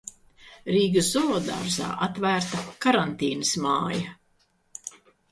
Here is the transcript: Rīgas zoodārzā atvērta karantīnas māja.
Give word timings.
Rīgas 0.75 1.09
zoodārzā 1.17 1.89
atvērta 2.05 2.61
karantīnas 2.85 3.51
māja. 3.67 4.97